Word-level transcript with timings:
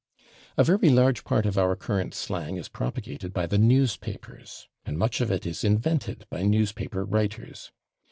A 0.57 0.63
very 0.63 0.89
large 0.89 1.23
part 1.23 1.45
of 1.45 1.59
our 1.59 1.75
current 1.75 2.15
slang 2.15 2.57
is 2.57 2.69
propagated 2.69 3.33
by 3.35 3.45
the 3.45 3.59
newspapers, 3.59 4.67
and 4.83 4.97
much 4.97 5.21
of 5.21 5.29
it 5.29 5.45
is 5.45 5.63
invented 5.63 6.25
by 6.31 6.41
newspaper 6.41 7.05
writers. 7.05 7.71